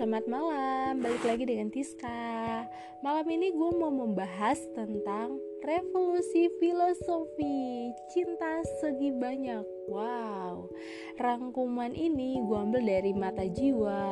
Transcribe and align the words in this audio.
selamat 0.00 0.32
malam. 0.32 1.04
Balik 1.04 1.28
lagi 1.28 1.44
dengan 1.44 1.68
Tiska. 1.68 2.64
Malam 3.04 3.28
ini 3.36 3.52
gue 3.52 3.70
mau 3.76 3.92
membahas 3.92 4.56
tentang 4.72 5.36
revolusi 5.60 6.48
filosofi 6.56 7.92
cinta 8.08 8.64
segi 8.80 9.12
banyak. 9.12 9.60
Wow, 9.92 10.72
rangkuman 11.20 11.92
ini 11.92 12.40
gue 12.40 12.56
ambil 12.56 12.80
dari 12.80 13.12
mata 13.12 13.44
jiwa. 13.44 14.08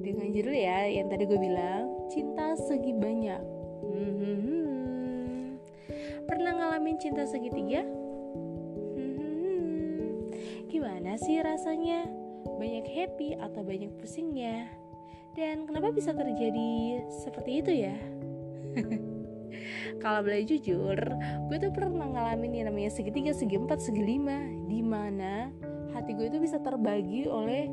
Dengan 0.00 0.32
judul 0.32 0.56
ya, 0.56 0.88
yang 0.88 1.12
tadi 1.12 1.28
gue 1.28 1.36
bilang 1.36 2.08
cinta 2.08 2.56
segi 2.64 2.96
banyak. 2.96 3.44
Hmm, 3.92 5.60
pernah 6.24 6.56
ngalamin 6.56 6.96
cinta 6.96 7.28
segitiga? 7.28 7.84
Hmm, 8.96 10.32
gimana 10.72 11.20
sih 11.20 11.44
rasanya? 11.44 12.27
Banyak 12.56 12.86
happy 12.88 13.36
atau 13.36 13.60
banyak 13.60 13.92
pusingnya. 14.00 14.70
Dan 15.36 15.68
kenapa 15.68 15.92
bisa 15.92 16.16
terjadi 16.16 17.04
seperti 17.22 17.50
itu 17.62 17.72
ya? 17.86 17.96
Kalau 20.02 20.22
boleh 20.22 20.46
jujur, 20.46 20.98
gue 21.50 21.56
tuh 21.58 21.72
pernah 21.74 22.06
ngalamin 22.06 22.62
yang 22.62 22.66
namanya 22.70 22.90
segitiga, 22.94 23.34
segi 23.34 23.58
empat, 23.58 23.82
segi 23.82 24.02
lima, 24.02 24.38
di 24.70 24.80
mana 24.80 25.50
hati 25.92 26.14
gue 26.14 26.30
itu 26.30 26.38
bisa 26.38 26.62
terbagi 26.62 27.26
oleh 27.26 27.66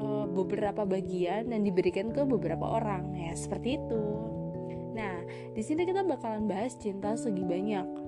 uh, 0.00 0.26
beberapa 0.26 0.88
bagian 0.88 1.52
dan 1.52 1.60
diberikan 1.62 2.08
ke 2.10 2.24
beberapa 2.24 2.64
orang, 2.64 3.12
ya 3.12 3.36
seperti 3.36 3.76
itu. 3.76 4.04
Nah, 4.92 5.24
di 5.52 5.62
sini 5.64 5.84
kita 5.84 6.04
bakalan 6.04 6.48
bahas 6.48 6.76
cinta 6.76 7.16
segi 7.16 7.44
banyak 7.44 8.02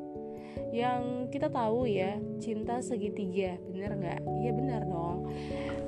yang 0.74 1.30
kita 1.30 1.46
tahu 1.50 1.86
ya 1.86 2.18
cinta 2.42 2.82
segitiga 2.82 3.58
bener 3.70 3.94
nggak 3.94 4.20
iya 4.42 4.50
bener 4.50 4.82
dong 4.86 5.30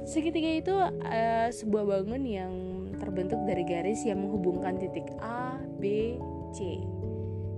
segitiga 0.06 0.50
itu 0.62 0.74
uh, 0.78 1.50
sebuah 1.50 1.84
bangun 1.84 2.22
yang 2.22 2.52
terbentuk 2.96 3.42
dari 3.44 3.66
garis 3.66 4.06
yang 4.06 4.22
menghubungkan 4.22 4.78
titik 4.78 5.04
A 5.20 5.58
B 5.82 6.16
C. 6.54 6.80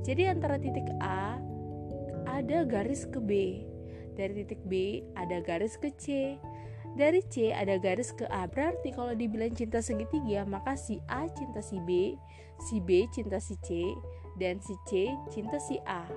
Jadi 0.03 0.27
antara 0.27 0.57
titik 0.57 0.89
A 1.05 1.37
ada 2.25 2.65
garis 2.65 3.05
ke 3.05 3.21
B. 3.21 3.63
Dari 4.17 4.43
titik 4.43 4.65
B 4.67 5.05
ada 5.15 5.39
garis 5.45 5.77
ke 5.77 5.93
C. 5.95 6.35
Dari 6.97 7.23
C 7.29 7.53
ada 7.53 7.79
garis 7.79 8.11
ke 8.17 8.27
A. 8.33 8.49
Berarti 8.49 8.91
kalau 8.97 9.13
dibilang 9.15 9.55
cinta 9.55 9.79
segitiga 9.79 10.43
maka 10.49 10.75
si 10.75 10.99
A 11.07 11.29
cinta 11.31 11.61
si 11.61 11.79
B 11.85 12.19
si 12.59 12.83
B 12.83 13.07
cinta 13.15 13.39
si 13.39 13.55
C 13.63 13.95
dan 14.41 14.59
si 14.59 14.75
C 14.89 15.13
cinta 15.31 15.61
si 15.63 15.79
A. 15.87 16.09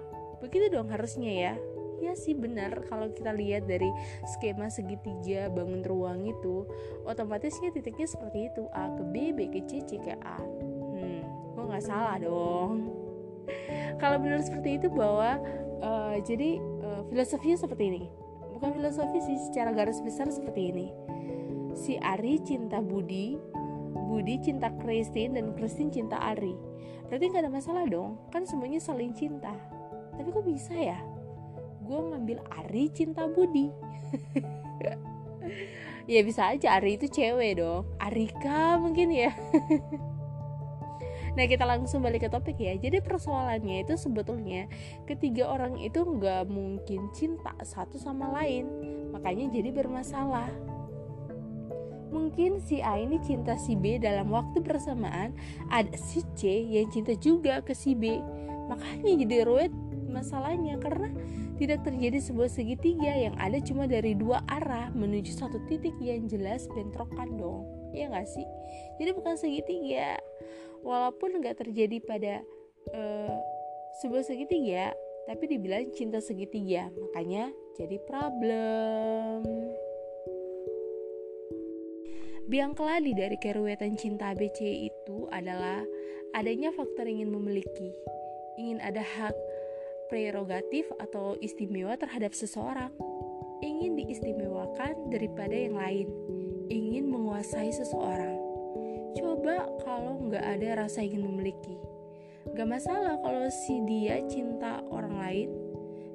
Begitu 0.41 0.73
dong 0.73 0.89
harusnya 0.89 1.29
ya 1.29 1.53
ya 2.01 2.17
sih 2.17 2.33
benar. 2.33 2.81
Kalau 2.89 3.13
kita 3.13 3.31
lihat 3.31 3.69
dari 3.69 3.87
skema 4.25 4.67
segitiga 4.73 5.53
bangun 5.53 5.85
ruang 5.85 6.25
itu 6.25 6.65
otomatisnya 7.05 7.69
titiknya 7.69 8.09
seperti 8.09 8.49
itu. 8.49 8.65
A 8.73 8.89
ke 8.97 9.03
B 9.05 9.29
B 9.31 9.53
ke 9.53 9.61
C 9.69 9.85
C 9.85 10.01
ke 10.01 10.17
A. 10.25 10.41
Hmm 10.97 11.41
gue 11.51 11.63
nggak 11.69 11.85
salah 11.85 12.17
dong? 12.17 12.89
Kalau 14.01 14.17
benar 14.17 14.41
seperti 14.41 14.81
itu 14.81 14.87
bahwa 14.89 15.37
uh, 15.83 16.17
jadi 16.23 16.57
uh, 16.81 17.01
filosofinya 17.11 17.57
seperti 17.59 17.83
ini. 17.91 18.03
Bukan 18.57 18.77
filosofi 18.77 19.19
sih 19.21 19.37
secara 19.49 19.69
garis 19.73 20.01
besar 20.01 20.29
seperti 20.29 20.73
ini. 20.73 20.87
Si 21.77 22.01
Ari 22.01 22.41
cinta 22.41 22.81
Budi 22.81 23.37
Budi 24.09 24.41
cinta 24.41 24.73
Christine 24.81 25.37
dan 25.37 25.53
Christine 25.53 25.93
cinta 25.93 26.17
Ari. 26.17 26.55
Berarti 27.07 27.25
nggak 27.29 27.43
ada 27.45 27.51
masalah 27.51 27.83
dong? 27.85 28.17
Kan 28.31 28.47
semuanya 28.47 28.79
saling 28.79 29.13
cinta. 29.13 29.51
Tapi 30.17 30.27
kok 30.31 30.45
bisa 30.45 30.75
ya 30.75 30.99
gue 31.91 31.99
ngambil 31.99 32.39
Ari 32.63 32.87
cinta 32.95 33.27
Budi. 33.27 33.67
Ya 36.07 36.23
bisa 36.23 36.47
aja 36.55 36.79
Ari 36.79 36.95
itu 36.95 37.11
cewek 37.11 37.59
dong. 37.59 37.83
Arika 37.99 38.79
mungkin 38.79 39.11
ya. 39.11 39.35
Nah 41.31 41.47
kita 41.47 41.63
langsung 41.63 42.03
balik 42.03 42.27
ke 42.27 42.29
topik 42.31 42.59
ya. 42.59 42.75
Jadi 42.75 42.99
persoalannya 42.99 43.87
itu 43.87 43.95
sebetulnya 43.95 44.67
Ketiga 45.07 45.47
orang 45.47 45.79
itu 45.79 46.03
nggak 46.03 46.47
mungkin 46.47 47.11
cinta 47.15 47.55
satu 47.63 47.99
sama 47.99 48.31
lain. 48.39 48.67
Makanya 49.11 49.51
jadi 49.51 49.69
bermasalah. 49.71 50.51
Mungkin 52.11 52.59
si 52.59 52.83
A 52.83 52.99
ini 52.99 53.23
cinta 53.23 53.55
si 53.55 53.79
B 53.79 53.95
dalam 53.95 54.35
waktu 54.35 54.59
bersamaan 54.59 55.31
Ada 55.71 55.95
si 55.95 56.19
C 56.35 56.59
yang 56.67 56.91
cinta 56.91 57.15
juga 57.15 57.63
ke 57.63 57.71
si 57.71 57.95
B. 57.95 58.19
Makanya 58.67 59.15
jadi 59.23 59.47
ruwet 59.47 59.71
masalahnya 60.11 60.75
karena 60.77 61.09
tidak 61.57 61.87
terjadi 61.87 62.19
sebuah 62.19 62.49
segitiga 62.51 63.15
yang 63.15 63.35
ada 63.39 63.57
cuma 63.63 63.87
dari 63.87 64.13
dua 64.13 64.43
arah 64.51 64.91
menuju 64.91 65.31
satu 65.31 65.63
titik 65.71 65.95
yang 66.03 66.27
jelas 66.27 66.67
bentrokan 66.69 67.39
dong. 67.39 67.65
Ya 67.95 68.11
nggak 68.11 68.27
sih? 68.27 68.45
Jadi 68.99 69.11
bukan 69.15 69.35
segitiga. 69.39 70.19
Walaupun 70.83 71.39
nggak 71.39 71.63
terjadi 71.63 71.97
pada 72.03 72.43
uh, 72.91 73.35
sebuah 74.03 74.25
segitiga 74.25 74.91
tapi 75.29 75.47
dibilang 75.47 75.87
cinta 75.93 76.19
segitiga. 76.19 76.89
Makanya 76.91 77.53
jadi 77.77 77.97
problem. 78.03 79.45
Biang 82.51 82.75
keladi 82.75 83.15
dari 83.15 83.37
keruwetan 83.39 83.95
cinta 83.95 84.35
ABC 84.35 84.91
itu 84.91 85.23
adalah 85.31 85.87
adanya 86.35 86.73
faktor 86.75 87.07
ingin 87.07 87.31
memiliki, 87.31 87.95
ingin 88.59 88.83
ada 88.83 88.99
hak 88.99 89.35
prerogatif 90.11 90.91
atau 90.99 91.39
istimewa 91.39 91.95
terhadap 91.95 92.35
seseorang, 92.35 92.91
ingin 93.63 93.95
diistimewakan 93.95 95.07
daripada 95.07 95.55
yang 95.55 95.79
lain, 95.79 96.07
ingin 96.67 97.07
menguasai 97.07 97.71
seseorang. 97.71 98.35
Coba 99.15 99.71
kalau 99.87 100.27
nggak 100.27 100.43
ada 100.43 100.83
rasa 100.83 101.07
ingin 101.07 101.23
memiliki, 101.23 101.79
nggak 102.51 102.67
masalah 102.67 103.15
kalau 103.23 103.47
si 103.47 103.79
dia 103.87 104.19
cinta 104.27 104.83
orang 104.91 105.15
lain. 105.15 105.49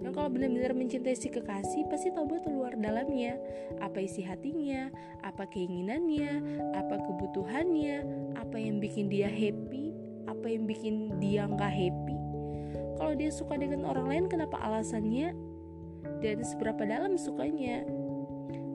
Dan 0.05 0.13
kalau 0.13 0.29
benar-benar 0.29 0.77
mencintai 0.77 1.17
si 1.17 1.33
kekasih, 1.33 1.89
pasti 1.89 2.13
tahu 2.13 2.37
betul 2.37 2.61
luar 2.61 2.77
dalamnya, 2.77 3.41
apa 3.81 4.05
isi 4.05 4.21
hatinya, 4.21 4.93
apa 5.25 5.49
keinginannya, 5.49 6.61
apa 6.77 7.01
kebutuhannya, 7.01 8.05
apa 8.37 8.61
yang 8.61 8.77
bikin 8.77 9.09
dia 9.09 9.33
happy, 9.33 9.97
apa 10.29 10.47
yang 10.53 10.69
bikin 10.69 11.17
dia 11.17 11.49
nggak 11.49 11.73
happy 11.73 12.06
kalau 12.97 13.13
dia 13.15 13.31
suka 13.31 13.61
dengan 13.61 13.85
orang 13.87 14.07
lain 14.09 14.25
kenapa 14.27 14.59
alasannya? 14.59 15.37
Dan 16.25 16.41
seberapa 16.43 16.83
dalam 16.83 17.21
sukanya? 17.21 17.85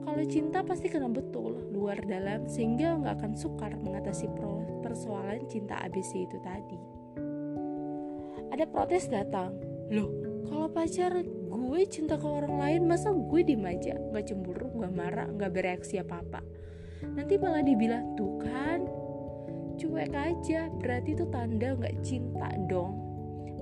Kalau 0.02 0.22
cinta 0.26 0.62
pasti 0.66 0.90
kena 0.90 1.10
betul 1.10 1.70
luar 1.70 1.98
dalam 2.06 2.46
sehingga 2.46 2.98
nggak 2.98 3.14
akan 3.22 3.32
sukar 3.38 3.74
mengatasi 3.78 4.26
persoalan 4.82 5.46
cinta 5.46 5.78
ABC 5.82 6.26
itu 6.26 6.38
tadi. 6.42 6.78
Ada 8.52 8.68
protes 8.68 9.08
datang. 9.08 9.56
Loh 9.90 10.10
kalau 10.46 10.68
pacar 10.68 11.22
gue 11.22 11.82
cinta 11.88 12.20
ke 12.20 12.26
orang 12.28 12.60
lain 12.60 12.82
masa 12.84 13.14
gue 13.14 13.40
diem 13.42 13.64
aja? 13.64 13.96
Nggak 13.96 14.24
cemburu 14.30 14.68
nggak 14.76 14.92
marah 14.92 15.28
nggak 15.30 15.52
bereaksi 15.54 16.02
apa 16.02 16.20
apa 16.20 16.40
nanti 17.02 17.34
malah 17.36 17.62
dibilang 17.66 18.14
tuh 18.14 18.38
kan 18.38 18.86
cuek 19.76 20.14
aja 20.14 20.70
berarti 20.78 21.18
itu 21.18 21.26
tanda 21.34 21.74
nggak 21.74 21.96
cinta 22.06 22.48
dong 22.70 23.01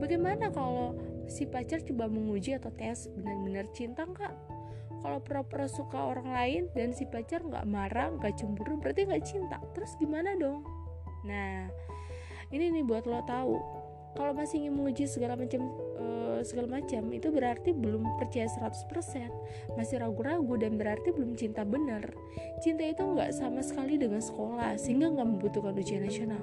Bagaimana 0.00 0.49
kalau 0.49 0.97
si 1.28 1.44
pacar 1.44 1.84
coba 1.84 2.09
menguji 2.09 2.56
atau 2.56 2.72
tes 2.72 3.06
benar-benar 3.12 3.69
cinta 3.77 4.09
nggak? 4.09 4.33
Kalau 5.00 5.19
pura-pura 5.21 5.69
suka 5.69 5.97
orang 5.97 6.28
lain 6.33 6.62
dan 6.72 6.93
si 6.97 7.05
pacar 7.09 7.44
nggak 7.44 7.69
marah, 7.69 8.12
nggak 8.16 8.37
cemburu, 8.37 8.81
berarti 8.81 9.05
nggak 9.05 9.25
cinta. 9.25 9.56
Terus 9.77 9.97
gimana 9.97 10.37
dong? 10.37 10.65
Nah, 11.25 11.69
ini 12.53 12.72
nih 12.72 12.84
buat 12.84 13.05
lo 13.05 13.21
tahu. 13.25 13.56
Kalau 14.16 14.33
masih 14.34 14.66
ingin 14.66 14.75
menguji 14.75 15.06
segala 15.06 15.38
macam 15.38 15.71
uh, 16.00 16.21
segala 16.43 16.81
macam 16.81 17.12
itu 17.15 17.28
berarti 17.31 17.70
belum 17.76 18.02
percaya 18.19 18.49
100% 18.49 19.79
masih 19.79 20.02
ragu-ragu 20.02 20.56
dan 20.58 20.75
berarti 20.75 21.14
belum 21.14 21.38
cinta 21.38 21.62
benar 21.62 22.02
cinta 22.64 22.82
itu 22.82 23.06
nggak 23.06 23.31
sama 23.31 23.62
sekali 23.62 24.00
dengan 24.00 24.19
sekolah 24.19 24.75
sehingga 24.81 25.14
nggak 25.14 25.29
membutuhkan 25.31 25.79
ujian 25.79 26.02
nasional 26.02 26.43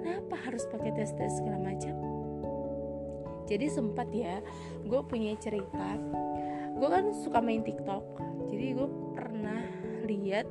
kenapa 0.00 0.34
harus 0.42 0.64
pakai 0.72 0.90
tes-tes 0.96 1.38
segala 1.38 1.60
macam 1.60 2.17
jadi 3.48 3.66
sempat 3.72 4.12
ya 4.12 4.44
gue 4.84 5.00
punya 5.08 5.32
cerita. 5.40 5.96
Gue 6.78 6.88
kan 6.92 7.10
suka 7.10 7.40
main 7.42 7.64
TikTok. 7.64 8.04
Jadi 8.52 8.76
gue 8.76 8.88
pernah 9.16 9.64
lihat 10.04 10.46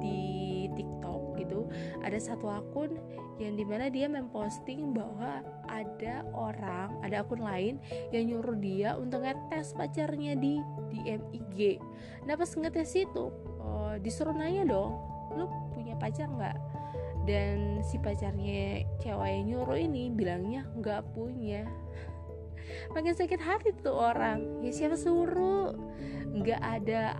di 0.00 0.70
TikTok 0.72 1.36
gitu 1.36 1.66
ada 2.00 2.16
satu 2.16 2.46
akun 2.46 2.96
yang 3.42 3.56
di 3.56 3.64
mana 3.64 3.88
dia 3.88 4.06
memposting 4.06 4.92
bahwa 4.94 5.42
ada 5.66 6.22
orang 6.36 6.94
ada 7.02 7.24
akun 7.24 7.42
lain 7.42 7.80
yang 8.14 8.28
nyuruh 8.28 8.58
dia 8.60 8.94
untuk 8.94 9.24
ngetes 9.24 9.72
pacarnya 9.72 10.36
di 10.36 10.60
di 10.92 11.00
MIG 11.08 11.80
nah 12.28 12.36
pas 12.36 12.48
ngetes 12.52 12.92
itu 12.96 13.32
uh, 13.64 13.96
disuruh 13.98 14.36
nanya 14.36 14.68
dong 14.68 15.10
lu 15.34 15.46
punya 15.74 15.94
pacar 15.98 16.26
nggak? 16.26 16.58
Dan 17.28 17.84
si 17.84 18.00
pacarnya 18.00 18.82
cewek 18.98 19.46
nyuruh 19.46 19.78
ini 19.78 20.10
bilangnya 20.10 20.66
nggak 20.74 21.04
punya 21.14 21.68
makin 22.92 23.14
sakit 23.14 23.40
hati 23.40 23.70
tuh 23.80 23.94
orang. 23.94 24.62
Ya 24.64 24.70
siapa 24.74 24.96
suruh? 24.98 25.74
Nggak 26.30 26.60
ada 26.62 27.18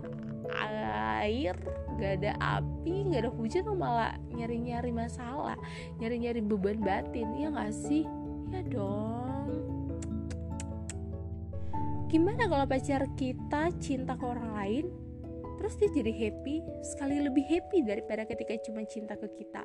air 1.21 1.55
gak 2.01 2.21
ada 2.21 2.31
api 2.41 3.13
gak 3.13 3.27
ada 3.27 3.31
hujan 3.31 3.63
malah 3.77 4.17
nyari-nyari 4.33 4.89
masalah 4.89 5.57
nyari-nyari 6.01 6.41
beban 6.41 6.81
batin. 6.81 7.29
Ya 7.37 7.53
gak 7.53 7.71
sih? 7.71 8.03
Ya 8.51 8.61
dong. 8.67 9.49
Gimana 12.11 12.43
kalau 12.51 12.65
pacar 12.67 13.07
kita 13.15 13.71
cinta 13.79 14.19
ke 14.19 14.25
orang 14.25 14.51
lain 14.57 14.85
terus 15.61 15.77
dia 15.77 15.93
jadi 15.93 16.11
happy? 16.11 16.65
Sekali 16.81 17.21
lebih 17.21 17.45
happy 17.45 17.85
daripada 17.85 18.25
ketika 18.25 18.57
cuma 18.65 18.81
cinta 18.89 19.13
ke 19.13 19.29
kita. 19.37 19.63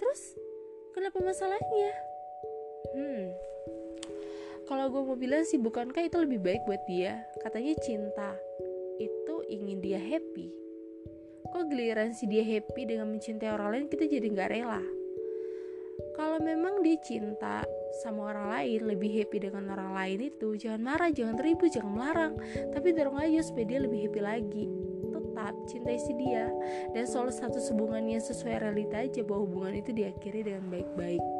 Terus 0.00 0.20
kenapa 0.96 1.20
masalahnya? 1.20 1.92
Hmm 2.96 3.50
kalau 4.70 4.86
gue 4.86 5.02
mau 5.02 5.18
bilang 5.18 5.42
sih 5.42 5.58
bukankah 5.58 6.06
itu 6.06 6.22
lebih 6.22 6.38
baik 6.46 6.62
buat 6.62 6.78
dia? 6.86 7.26
Katanya 7.42 7.74
cinta 7.82 8.38
itu 9.02 9.42
ingin 9.50 9.82
dia 9.82 9.98
happy. 9.98 10.46
Kok 11.50 11.66
giliran 11.66 12.14
si 12.14 12.30
dia 12.30 12.46
happy 12.46 12.86
dengan 12.86 13.10
mencintai 13.10 13.50
orang 13.50 13.74
lain 13.74 13.86
kita 13.90 14.06
jadi 14.06 14.30
nggak 14.30 14.50
rela? 14.54 14.78
Kalau 16.14 16.38
memang 16.38 16.86
dia 16.86 17.02
cinta 17.02 17.66
sama 18.06 18.30
orang 18.30 18.46
lain 18.46 18.94
lebih 18.94 19.10
happy 19.10 19.50
dengan 19.50 19.74
orang 19.74 19.90
lain 19.90 20.30
itu 20.30 20.54
jangan 20.54 20.86
marah 20.86 21.10
jangan 21.10 21.34
ribut 21.42 21.74
jangan 21.74 21.90
melarang. 21.90 22.34
Tapi 22.70 22.94
dorong 22.94 23.18
aja 23.18 23.42
supaya 23.42 23.66
dia 23.74 23.82
lebih 23.82 24.06
happy 24.06 24.20
lagi. 24.22 24.64
Tetap 25.10 25.54
cintai 25.66 25.98
si 25.98 26.14
dia. 26.14 26.46
Dan 26.94 27.10
soal 27.10 27.34
satu 27.34 27.58
hubungannya 27.74 28.22
sesuai 28.22 28.62
realita 28.62 29.02
aja 29.02 29.26
bahwa 29.26 29.50
hubungan 29.50 29.82
itu 29.82 29.90
diakhiri 29.90 30.46
dengan 30.46 30.70
baik-baik 30.70 31.39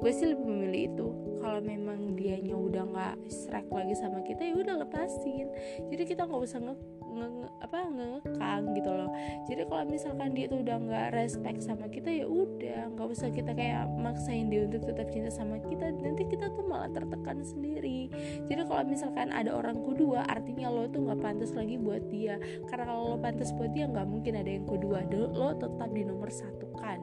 gue 0.00 0.12
sih 0.16 0.26
lebih 0.32 0.46
memilih 0.48 0.82
itu. 0.96 1.08
Kalau 1.40 1.60
memang 1.60 2.16
dianya 2.16 2.56
udah 2.56 2.84
nggak 2.88 3.16
strike 3.28 3.68
lagi 3.68 3.94
sama 3.96 4.24
kita 4.24 4.44
ya 4.44 4.56
udah 4.56 4.80
lepasin. 4.80 5.48
Jadi 5.92 6.02
kita 6.08 6.24
nggak 6.24 6.40
usah 6.40 6.60
nge, 6.60 6.74
nge, 7.00 7.26
nge 7.28 7.48
apa 7.60 7.78
ngekang 7.88 8.64
gitu 8.76 8.90
loh. 8.92 9.10
Jadi 9.48 9.62
kalau 9.68 9.84
misalkan 9.88 10.28
dia 10.32 10.46
tuh 10.48 10.60
udah 10.64 10.76
nggak 10.80 11.06
respect 11.16 11.60
sama 11.60 11.88
kita 11.92 12.08
ya 12.08 12.24
udah. 12.28 12.92
Nggak 12.96 13.08
usah 13.12 13.28
kita 13.28 13.52
kayak 13.52 13.88
maksain 14.00 14.48
dia 14.48 14.64
untuk 14.68 14.88
tetap 14.88 15.06
cinta 15.12 15.28
sama 15.32 15.60
kita. 15.68 15.92
Nanti 15.92 16.22
kita 16.28 16.48
tuh 16.52 16.64
malah 16.64 16.88
tertekan 16.92 17.44
sendiri. 17.44 18.08
Jadi 18.48 18.60
kalau 18.64 18.84
misalkan 18.88 19.32
ada 19.32 19.52
orang 19.52 19.84
kedua 19.84 20.24
artinya 20.28 20.72
lo 20.72 20.88
tuh 20.88 21.08
nggak 21.08 21.20
pantas 21.20 21.52
lagi 21.52 21.76
buat 21.76 22.04
dia. 22.08 22.40
Karena 22.68 22.88
kalau 22.88 23.16
lo 23.16 23.18
pantas 23.20 23.52
buat 23.52 23.72
dia 23.76 23.84
nggak 23.84 24.08
mungkin 24.08 24.32
ada 24.40 24.48
yang 24.48 24.64
kedua. 24.64 25.04
Lo 25.12 25.56
tetap 25.56 25.92
di 25.92 26.04
nomor 26.08 26.32
satu 26.32 26.72
kan 26.76 27.00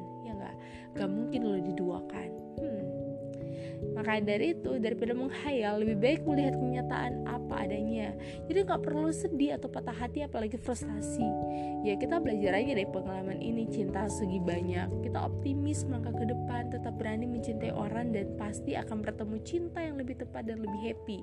nggak 0.97 1.11
mungkin 1.13 1.41
lo 1.45 1.57
diduakan 1.61 2.29
hmm 2.57 2.97
maka 3.97 4.21
dari 4.21 4.53
itu, 4.53 4.77
daripada 4.77 5.13
menghayal, 5.13 5.81
lebih 5.81 5.97
baik 5.97 6.21
melihat 6.25 6.53
kenyataan 6.57 7.25
apa 7.25 7.65
adanya. 7.65 8.13
Jadi 8.45 8.65
nggak 8.65 8.85
perlu 8.85 9.09
sedih 9.09 9.57
atau 9.57 9.69
patah 9.69 9.93
hati 9.93 10.21
apalagi 10.25 10.57
frustasi. 10.57 11.25
Ya 11.81 11.97
kita 11.97 12.21
belajar 12.21 12.57
aja 12.57 12.77
dari 12.77 12.89
pengalaman 12.89 13.41
ini, 13.41 13.65
cinta 13.69 14.05
segi 14.09 14.37
banyak. 14.37 15.01
Kita 15.01 15.17
optimis 15.25 15.85
melangkah 15.89 16.13
ke 16.13 16.25
depan, 16.29 16.69
tetap 16.73 16.93
berani 16.97 17.25
mencintai 17.25 17.73
orang 17.73 18.13
dan 18.13 18.33
pasti 18.37 18.77
akan 18.77 19.01
bertemu 19.01 19.37
cinta 19.41 19.79
yang 19.81 19.97
lebih 19.97 20.21
tepat 20.21 20.45
dan 20.45 20.61
lebih 20.61 20.81
happy. 20.93 21.19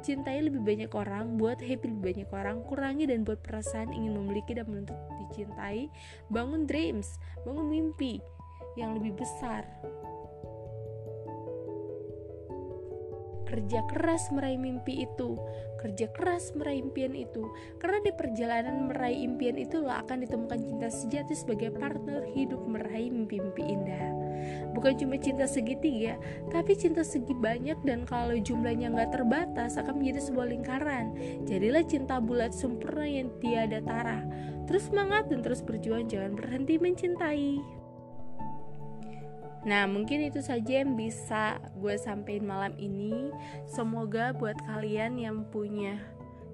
Cintai 0.00 0.44
lebih 0.44 0.64
banyak 0.64 0.92
orang, 0.96 1.36
buat 1.40 1.60
happy 1.60 1.92
lebih 1.92 2.04
banyak 2.12 2.28
orang, 2.32 2.56
kurangi 2.64 3.04
dan 3.04 3.24
buat 3.24 3.40
perasaan 3.44 3.92
ingin 3.92 4.16
memiliki 4.16 4.56
dan 4.56 4.68
menuntut 4.68 4.96
dicintai. 5.28 5.92
Bangun 6.32 6.64
dreams, 6.64 7.20
bangun 7.44 7.68
mimpi 7.68 8.20
yang 8.78 8.98
lebih 8.98 9.14
besar. 9.18 9.66
Kerja 13.44 13.86
keras 13.86 14.34
meraih 14.34 14.58
mimpi 14.58 15.06
itu 15.06 15.38
kerja 15.84 16.08
keras 16.16 16.56
meraih 16.56 16.80
impian 16.80 17.12
itu. 17.12 17.44
Karena 17.76 18.00
di 18.00 18.12
perjalanan 18.16 18.88
meraih 18.88 19.28
impian 19.28 19.60
itu 19.60 19.84
lo 19.84 19.92
akan 19.92 20.24
ditemukan 20.24 20.64
cinta 20.64 20.88
sejati 20.88 21.36
sebagai 21.36 21.76
partner 21.76 22.24
hidup 22.32 22.64
meraih 22.64 23.12
mimpi-mimpi 23.12 23.60
indah. 23.60 24.08
Bukan 24.72 24.96
cuma 24.96 25.20
cinta 25.20 25.44
segitiga 25.44 26.16
tapi 26.48 26.72
cinta 26.72 27.04
segi 27.04 27.36
banyak 27.36 27.84
dan 27.84 28.08
kalau 28.08 28.32
jumlahnya 28.40 28.92
nggak 28.96 29.12
terbatas 29.12 29.76
akan 29.76 30.00
menjadi 30.00 30.32
sebuah 30.32 30.48
lingkaran. 30.48 31.12
Jadilah 31.44 31.84
cinta 31.84 32.16
bulat 32.16 32.56
sempurna 32.56 33.04
yang 33.04 33.28
tiada 33.44 33.84
tara. 33.84 34.24
Terus 34.64 34.88
semangat 34.88 35.28
dan 35.28 35.44
terus 35.44 35.60
berjuang 35.60 36.08
jangan 36.08 36.32
berhenti 36.32 36.80
mencintai 36.80 37.60
Nah, 39.64 39.88
mungkin 39.88 40.28
itu 40.28 40.44
saja 40.44 40.84
yang 40.84 40.92
bisa 40.92 41.56
gue 41.80 41.96
sampaikan 41.96 42.44
malam 42.44 42.72
ini. 42.76 43.32
Semoga 43.64 44.36
buat 44.36 44.60
kalian 44.68 45.16
yang 45.16 45.48
punya 45.48 45.96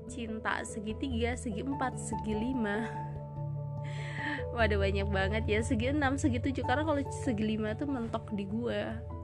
cinta 0.06 0.62
segitiga, 0.62 1.34
segi 1.34 1.66
empat, 1.66 1.98
segi 1.98 2.34
lima. 2.34 2.86
Waduh 4.54 4.78
banyak 4.78 5.10
banget 5.10 5.44
ya. 5.50 5.60
Segi 5.62 5.90
enam, 5.90 6.14
segi 6.14 6.38
tujuh. 6.38 6.62
Karena 6.62 6.86
kalau 6.86 7.02
segi 7.26 7.42
lima 7.42 7.74
tuh 7.74 7.90
mentok 7.90 8.30
di 8.34 8.46
gue 8.46 8.80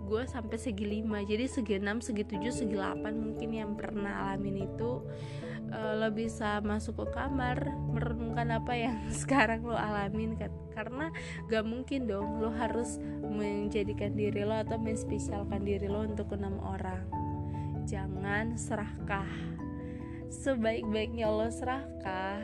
gue 0.06 0.22
sampai 0.26 0.58
segi 0.58 0.86
lima. 0.86 1.22
Jadi 1.26 1.50
segi 1.50 1.82
enam, 1.82 1.98
segi 1.98 2.22
tujuh, 2.22 2.50
segi 2.54 2.74
delapan 2.78 3.18
mungkin 3.18 3.50
yang 3.50 3.74
pernah 3.74 4.30
alamin 4.30 4.70
itu 4.70 5.02
uh, 5.72 5.94
lo 5.98 6.08
bisa 6.12 6.60
masuk 6.62 7.06
ke 7.06 7.06
kamar 7.16 7.74
merenungkan 7.90 8.60
apa 8.60 8.72
yang 8.76 8.96
sekarang 9.22 9.64
lo 9.66 9.74
alamin 9.74 10.36
kan 10.38 10.52
karena 10.76 11.08
gak 11.48 11.64
mungkin 11.64 12.04
dong 12.04 12.44
lo 12.44 12.52
harus 12.52 13.00
menjadikan 13.24 14.12
diri 14.12 14.44
lo 14.44 14.60
atau 14.60 14.76
menspesialkan 14.76 15.64
diri 15.64 15.88
lo 15.88 16.04
untuk 16.04 16.36
enam 16.36 16.60
orang. 16.60 17.08
Jangan 17.86 18.58
serakah 18.58 19.56
sebaik-baiknya 20.26 21.30
lo 21.30 21.48
serakah 21.48 22.42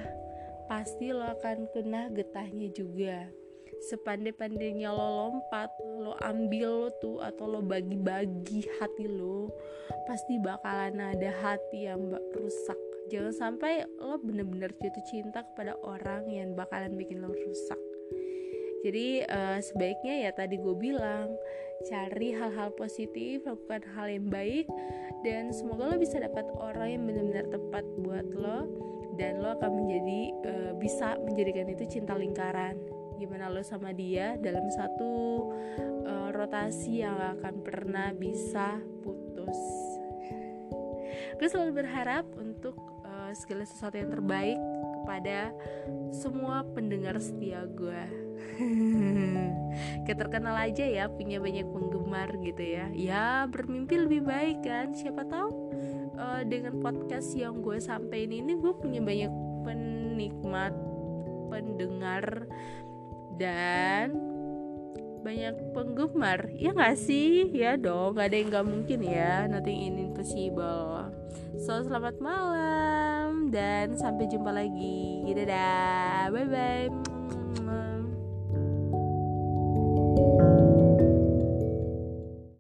pasti 0.71 1.11
lo 1.11 1.27
akan 1.29 1.69
kena 1.75 2.09
getahnya 2.15 2.71
juga. 2.73 3.29
Sepandai-pandainya 3.91 4.95
lo 4.95 5.09
lompat 5.27 5.69
lo 5.99 6.15
ambil 6.23 6.87
lo 6.87 6.91
tuh 7.03 7.19
atau 7.19 7.51
lo 7.51 7.61
bagi-bagi 7.61 8.71
hati 8.79 9.11
lo 9.11 9.51
pasti 10.07 10.39
bakalan 10.39 11.03
ada 11.03 11.31
hati 11.43 11.91
yang 11.91 12.15
rusak 12.39 12.79
jangan 13.11 13.35
sampai 13.35 13.83
lo 13.99 14.21
bener-bener 14.21 14.71
jatuh 14.79 15.05
cinta 15.09 15.43
kepada 15.43 15.75
orang 15.83 16.29
yang 16.31 16.55
bakalan 16.55 16.95
bikin 16.95 17.25
lo 17.25 17.33
rusak. 17.33 17.81
Jadi 18.83 19.23
uh, 19.23 19.63
sebaiknya 19.63 20.27
ya 20.27 20.31
tadi 20.35 20.59
gue 20.59 20.75
bilang 20.75 21.31
cari 21.87 22.35
hal-hal 22.35 22.75
positif 22.75 23.47
lakukan 23.47 23.83
hal 23.95 24.11
yang 24.11 24.27
baik 24.27 24.67
dan 25.23 25.55
semoga 25.55 25.95
lo 25.95 25.97
bisa 25.99 26.19
dapat 26.19 26.47
orang 26.59 26.99
yang 26.99 27.03
benar-benar 27.07 27.47
tepat 27.51 27.85
buat 28.03 28.27
lo 28.35 28.67
dan 29.15 29.39
lo 29.39 29.55
akan 29.55 29.71
menjadi 29.87 30.21
uh, 30.47 30.73
bisa 30.79 31.15
menjadikan 31.23 31.71
itu 31.71 31.87
cinta 31.87 32.19
lingkaran. 32.19 32.75
Gimana 33.23 33.55
lo 33.55 33.63
sama 33.63 33.95
dia 33.95 34.35
dalam 34.43 34.67
satu 34.67 35.47
uh, 36.03 36.35
rotasi 36.35 37.07
yang 37.07 37.39
akan 37.39 37.63
pernah 37.63 38.11
bisa 38.11 38.83
putus. 39.07 39.59
Gue 41.39 41.47
selalu 41.47 41.87
berharap 41.87 42.27
untuk 42.35 42.75
segala 43.35 43.65
sesuatu 43.67 43.97
yang 43.99 44.11
terbaik 44.13 44.59
kepada 45.03 45.51
semua 46.15 46.63
pendengar 46.63 47.19
setia 47.19 47.67
gue 47.67 48.03
Kayak 50.05 50.19
terkenal 50.29 50.55
aja 50.55 50.85
ya 50.85 51.05
punya 51.09 51.39
banyak 51.43 51.67
penggemar 51.67 52.29
gitu 52.43 52.63
ya. 52.63 52.87
Ya 52.93 53.27
bermimpi 53.49 53.97
lebih 54.03 54.23
baik 54.27 54.67
kan 54.67 54.93
Siapa 54.93 55.25
tahu 55.27 55.51
uh, 56.19 56.43
dengan 56.45 56.79
podcast 56.79 57.33
yang 57.33 57.63
gue 57.65 57.79
sampein 57.81 58.31
ini 58.31 58.59
Gue 58.59 58.77
punya 58.77 59.01
banyak 59.01 59.33
penikmat 59.65 60.75
Pendengar 61.49 62.47
Dan 63.39 64.33
banyak 65.23 65.55
penggemar. 65.71 66.51
Ya 66.59 66.75
nggak 66.75 66.99
sih? 66.99 67.47
Ya 67.55 67.79
dong 67.79 68.19
gak 68.19 68.35
ada 68.35 68.37
yang 68.43 68.49
nggak 68.51 68.67
mungkin 68.67 69.01
ya 69.07 69.47
nothing 69.47 70.11
impossible. 70.11 71.15
So 71.63 71.79
selamat 71.79 72.19
malam 72.19 73.02
dan 73.53 73.93
sampai 73.93 74.25
jumpa 74.33 74.49
lagi. 74.49 75.21
Dadah. 75.29 76.33
Bye 76.33 76.49
bye 76.49 77.12